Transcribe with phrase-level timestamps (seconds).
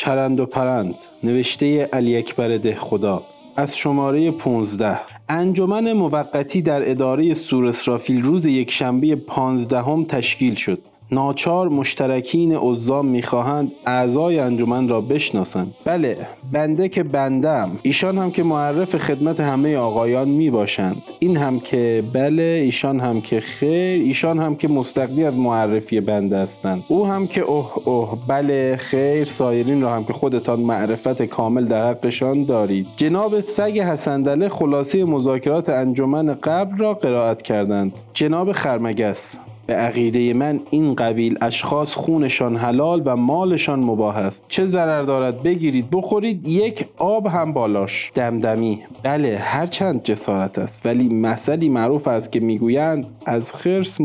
[0.00, 0.94] چرند و پرند
[1.24, 3.22] نوشته علی اکبر ده خدا.
[3.56, 10.82] از شماره 15 انجمن موقتی در اداره سور اسرافیل روز یک شنبه پانزدهم تشکیل شد.
[11.12, 15.74] ناچار مشترکین عزام می‌خواهند اعضای انجمن را بشناسند.
[15.84, 16.16] بله
[16.52, 17.70] بنده که بندم.
[17.82, 21.02] ایشان هم که معرف خدمت همه آقایان می‌باشند.
[21.18, 26.38] این هم که بله ایشان هم که خیر ایشان هم که مستقلی از معرفی بنده
[26.38, 26.84] هستند.
[26.88, 31.90] او هم که اوه اوه بله خیر سایرین را هم که خودتان معرفت کامل در
[31.90, 32.86] حقشان دارید.
[32.96, 37.92] جناب سگ حسندله خلاصه مذاکرات انجمن قبل را قرائت کردند.
[38.14, 39.36] جناب خرمگس
[39.70, 44.44] به عقیده من این قبیل اشخاص خونشان حلال و مالشان مباه است.
[44.48, 48.12] چه ضرر دارد بگیرید بخورید یک آب هم بالاش.
[48.14, 48.78] دمدمی.
[49.02, 54.00] بله هرچند جسارت است ولی مسئلی معروف است که می‌گویند از خرس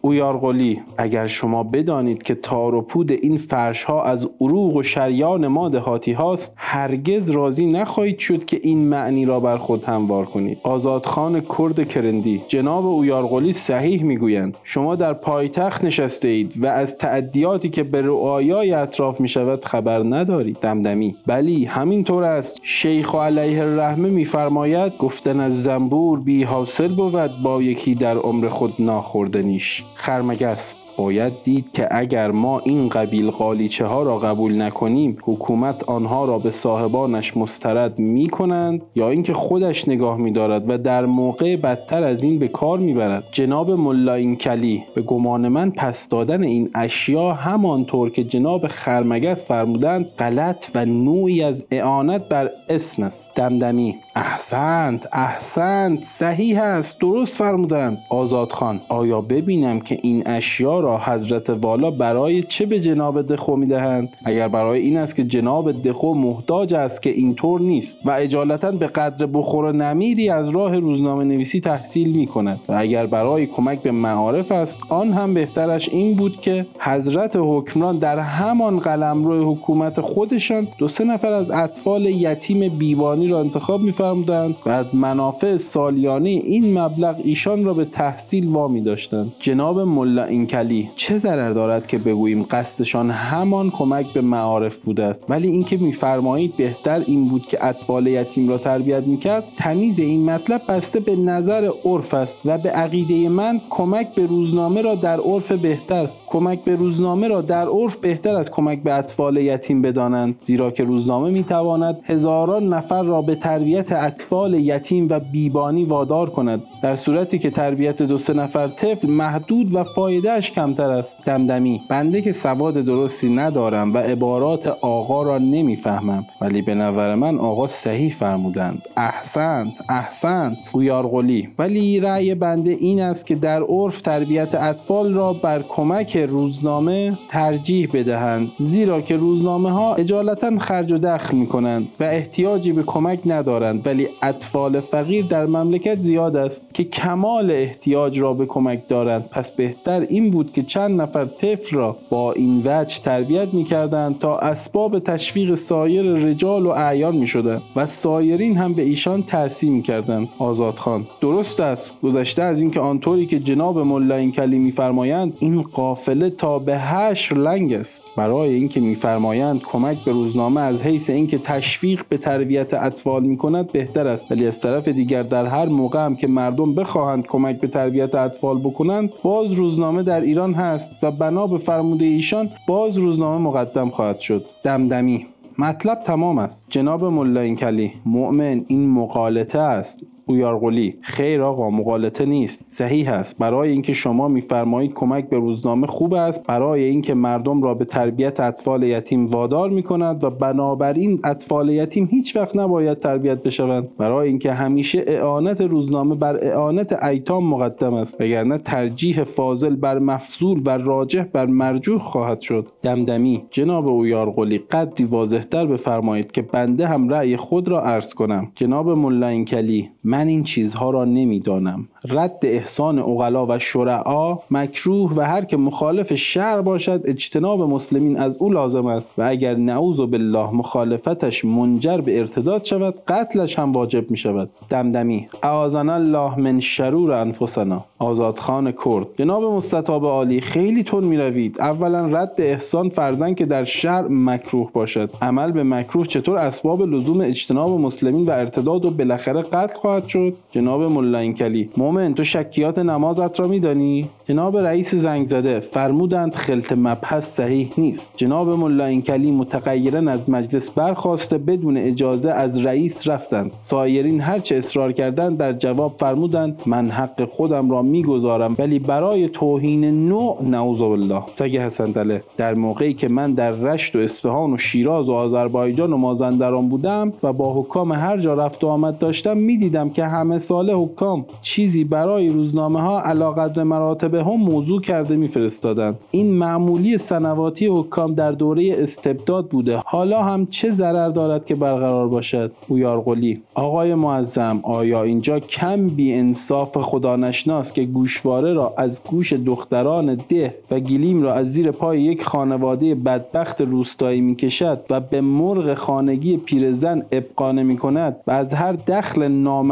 [0.00, 4.82] او یارقلی اگر شما بدانید که تار و پود این فرش ها از عروق و
[4.82, 10.24] شریان ما دهاتی هاست هرگز راضی نخواهید شد که این معنی را بر خود هموار
[10.24, 10.58] کنید.
[10.62, 12.42] آزادخان کرد کرندی.
[12.48, 14.56] جناب اویارقلی صحیح می‌گویند.
[14.64, 19.98] شما در پایتخت نشسته اید و از تعدیاتی که به رعایای اطراف می شود خبر
[19.98, 20.58] ندارید.
[20.60, 21.16] دمدمی.
[21.26, 22.58] بلی همینطور است.
[22.62, 28.74] شیخ علیه الرحمه میفرماید گفتن از زنبور بی حاصل بود با یکی در عمر خود
[28.78, 30.74] ناخوردنیش خرمگس.
[31.00, 36.38] باید دید که اگر ما این قبیل قالیچه ها را قبول نکنیم حکومت آنها را
[36.38, 42.02] به صاحبانش مسترد می کنند یا اینکه خودش نگاه می دارد و در موقع بدتر
[42.02, 46.70] از این به کار می برد جناب ملا کلی به گمان من پس دادن این
[46.74, 53.34] اشیا همانطور که جناب خرمگس فرمودند غلط و نوعی از اعانت بر اسم است.
[53.34, 57.98] دمدمی احسنت احسنت صحیح است درست فرمودند.
[58.10, 64.16] آزادخان آیا ببینم که این اشیا را حضرت والا برای چه به جناب دخو می‌دهند؟
[64.24, 68.86] اگر برای این است که جناب دخو محتاج است که اینطور نیست و اجالتا به
[68.86, 73.82] قدر بخور و نمیری از راه روزنامه نویسی تحصیل می کند و اگر برای کمک
[73.82, 80.00] به معارف است آن هم بهترش این بود که حضرت حکمران در همان قلمرو حکومت
[80.00, 86.28] خودشان دو سه نفر از اطفال یتیم بیبانی را انتخاب میفرمودند و از منافع سالیانه
[86.28, 89.32] این مبلغ ایشان را به تحصیل وامی داشتند.
[89.38, 95.24] جناب ملا اینکلی چه ضرر دارد که بگوییم قصدشان همان کمک به معارف بوده است؟
[95.28, 100.62] ولی اینکه میفرمایید بهتر این بود که اطفال یتیم را تربیت می‌کرد تمیز این مطلب
[100.68, 105.52] بسته به نظر عرف است و به عقیده من کمک به روزنامه را در عرف
[105.52, 110.70] بهتر کمک به روزنامه را در عرف بهتر از کمک به اطفال یتیم بدانند زیرا
[110.70, 116.62] که روزنامه می‌تواند هزاران نفر را به تربیت اطفال یتیم و بیبانی وادار کند.
[116.82, 121.18] در صورتی که تربیت دو سه نفر طفل محدود و فایدهش کمتر است.
[121.24, 127.38] دمدمی بنده که سواد درستی ندارم و عبارات آقا را نمی‌فهمم ولی به نظر من
[127.38, 128.82] آقا صحیح فرمودند.
[128.96, 135.62] احسنت احسنت یارقلی ولی رأی بنده این است که در عرف تربیت اطفال را بر
[135.62, 142.04] کمک روزنامه ترجیح بدهند زیرا که روزنامه ها اجالتا خرج و دخل می کنند و
[142.04, 143.86] احتیاجی به کمک ندارند.
[143.86, 149.28] ولی اطفال فقیر در مملکت زیاد است که کمال احتیاج را به کمک دارند.
[149.28, 154.18] پس بهتر این بود که چند نفر طفل را با این وجه تربیت می کردند
[154.18, 159.70] تا اسباب تشویق سایر رجال و اعیان می شدند و سایرین هم به ایشان تأثیر
[159.70, 161.92] می کردند آزادخان درست است.
[162.02, 165.62] گذشته از اینکه آنطوری که جناب ملا این کلی میفرمایند این
[166.10, 168.12] قافله تا به هشت لنگ است.
[168.16, 173.72] برای اینکه میفرمایند کمک به روزنامه از حیث اینکه تشویق به تربیت اطفال می کند
[173.72, 174.30] بهتر است.
[174.30, 178.58] ولی از طرف دیگر در هر موقع هم که مردم بخواهند کمک به تربیت اطفال
[178.58, 184.20] بکنند باز روزنامه در ایران هست و بنا به فرموده ایشان باز روزنامه مقدم خواهد
[184.20, 184.46] شد.
[184.62, 185.26] دمدمی.
[185.58, 186.66] مطلب تمام است.
[186.68, 190.00] جناب ملا کلی مؤمن این مقالطه است.
[190.30, 192.62] اویارقلی خیر آقا مقالطه نیست.
[192.64, 193.38] صحیح است.
[193.38, 198.40] برای اینکه شما میفرمایید کمک به روزنامه خوب است برای اینکه مردم را به تربیت
[198.40, 203.94] اطفال یتیم وادار می کند و بنابراین اطفال یتیم هیچ وقت نباید تربیت بشوند.
[203.98, 208.20] برای اینکه همیشه اعانت روزنامه بر اعانت ایتام مقدم است.
[208.20, 212.66] وگرنه ترجیح فاضل بر مفضول و راجح بر مرجوح خواهد شد.
[212.82, 213.42] دمدمی.
[213.50, 218.52] جناب اویارقلی قدری واضحتر بفرمایید که بنده هم رأی خود را عرض کنم.
[218.54, 221.88] جناب ملا کلی من من این چیزها را نمی‌دانم.
[222.08, 228.36] رد احسان اغلا و شرعا مکروه و هر که مخالف شر باشد اجتناب مسلمین از
[228.36, 229.14] او لازم است.
[229.18, 235.28] و اگر نعوذ بالله مخالفتش منجر به ارتداد شود قتلش هم واجب می شود دمدمی.
[235.42, 237.84] اعاذنا الله من شرور انفسنا.
[237.98, 239.06] آزادخان کرد.
[239.18, 244.70] جناب مستطاب عالی خیلی تون می روید اولا رد احسان فرزن که در شر مکروه
[244.72, 245.10] باشد.
[245.22, 250.34] عمل به مکروه چطور اسباب لزوم اجتناب مسلمین و ارتداد و بالاخره قتل خواهد شد
[250.50, 256.72] جناب ملا کلی مومن تو شکیات نمازت را میدانی؟ جناب رئیس زنگ زده فرمودند خلط
[256.72, 258.10] مبحث صحیح نیست.
[258.16, 263.52] جناب ملا کلی متغیرا از مجلس برخواسته بدون اجازه از رئیس رفتند.
[263.58, 270.08] سایرین هرچه اصرار کردند در جواب فرمودند من حق خودم را می‌گذارم ولی برای توهین
[270.08, 271.22] نوع نعوذ بالله.
[271.28, 275.92] سگ حسن دله در موقعی که من در رشت و اصفهان و شیراز و آذربایجان
[275.92, 280.38] و مازندران بودم و با حکام هر جا رفت و آمد داشتم می‌دیدم که همه
[280.38, 285.98] سال حکام چیزی برای روزنامه ها علاقدر مراتب هم موضوع کرده میفرستادند.
[286.10, 289.80] این معمولی سنواتی حکام در دوره استبداد بوده.
[289.86, 296.14] حالا هم چه ضرر دارد که برقرار باشد؟ اویارقلی آقای معظم آیا اینجا کم بی
[296.14, 301.70] انصاف خدا نشناس که گوشواره را از گوش دختران ده و گلیم را از زیر
[301.70, 308.30] پای یک خانواده بدبخت روستایی می‌کشد و به مرغ خانگی پیرزن ابقا می کند و
[308.30, 309.28] از هر دخل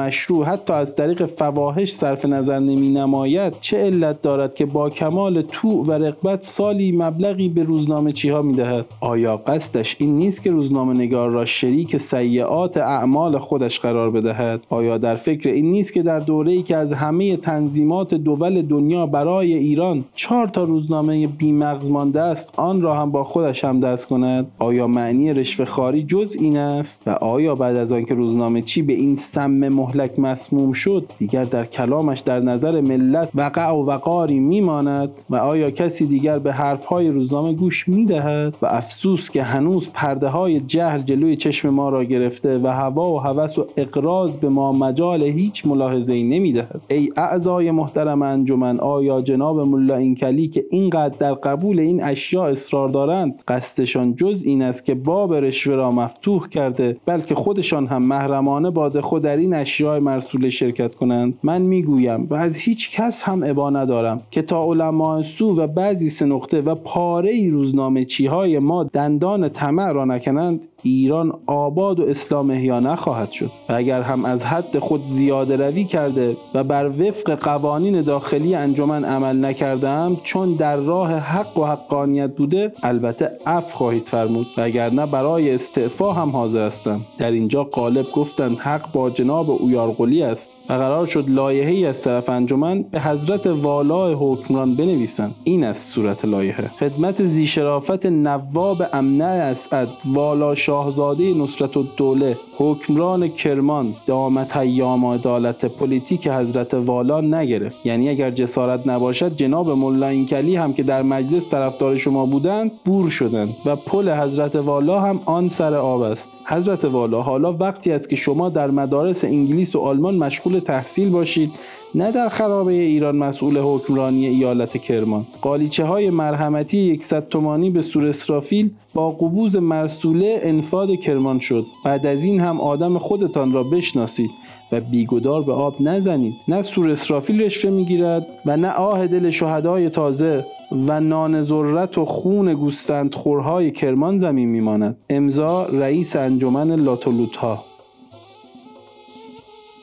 [0.09, 5.43] نامشروع حتی از طریق فواحش صرف نظر نمی نماید چه علت دارد که با کمال
[5.43, 10.51] تو و رقبت سالی مبلغی به روزنامه چیها می دهد آیا قصدش این نیست که
[10.51, 16.03] روزنامه نگار را شریک سیعات اعمال خودش قرار بدهد؟ آیا در فکر این نیست که
[16.03, 21.91] در دوره ای که از همه تنظیمات دول دنیا برای ایران چهار تا روزنامه بیمغز
[21.91, 26.37] مانده است آن را هم با خودش هم دست کند؟ آیا معنی رشوه خاری جز
[26.41, 31.11] این است؟ و آیا بعد از آنکه روزنامه چی به این سم مهلک مسموم شد
[31.19, 36.53] دیگر در کلامش در نظر ملت وقع و وقاری میماند و آیا کسی دیگر به
[36.53, 42.05] حرفهای روزنامه گوش می‌دهد؟ و افسوس که هنوز پرده های جهل جلوی چشم ما را
[42.05, 46.81] گرفته و هوا و هوس و اقراض به ما مجال هیچ ملاحظه ای نمی‌دهد.
[46.89, 52.89] ای اعضای محترم انجمن آیا جناب ملا اینکلی که اینقدر در قبول این اشیاء اصرار
[52.89, 58.71] دارند قصدشان جز این است که باب رشوه را مفتوح کرده بلکه خودشان هم محرمانه
[58.71, 59.55] با خود در این
[59.89, 65.23] مرسول شرکت کنند؟ من می‌گویم و از هیچ کس هم عبا ندارم که تا علماء
[65.23, 71.33] سو و بعضی سه نقطه و پاره روزنامه چیهای ما دندان طمع را نکنند ایران
[71.47, 76.37] آباد و اسلام احیا نخواهد شد و اگر هم از حد خود زیاده روی کرده
[76.55, 82.73] و بر وفق قوانین داخلی انجمن عمل نکردم چون در راه حق و حقانیت بوده
[82.83, 87.01] البته اف خواهید فرمود و اگر نه برای استعفا هم حاضر هستم.
[87.19, 92.29] در اینجا قالب گفتند حق با جناب اویارقلی است و قرار شد لایحه‌ای از طرف
[92.29, 95.35] انجمن به حضرت والای حکمران بنویسند.
[95.45, 96.69] این است صورت لایحه.
[96.69, 106.29] خدمت زیشرافت نواب امنه اسعد والا شاهزاده نصرت الدوله حکمران کرمان دامت ایام عدالته پلیتیک
[106.29, 107.87] حضرت والا نگرفت.
[107.87, 113.11] یعنی اگر جسارت نباشد جناب ملا اینکلی هم که در مجلس طرفدار شما بودند بور
[113.11, 116.31] شدند و پل حضرت والا هم آن سر آب است.
[116.45, 121.53] حضرت والا حالا وقتی است که شما در مدارس انگلیس و آلمان مشغول تحصیل باشید
[121.95, 125.27] نه در خرابه ایران مسئول حکمرانی ایالت کرمان.
[125.43, 131.65] قالیچه های مرحمتی یکصد تومانی به صور اسرافیل با قبوض مرسوله انفاذ کرمان شد.
[131.85, 134.31] بعد از این هم آدم خودتان را بشناسید
[134.73, 136.35] و بی‌گدار به آب نزنید.
[136.49, 140.45] نه صور اسرافیل رشوه می‌گیرد و نه آه دل شهدای تازه
[140.87, 144.97] و نان ذرت و خون گوسفند خورهای کرمان زمین میماند.
[145.11, 147.37] امضا رئیس انجمن لات و لوت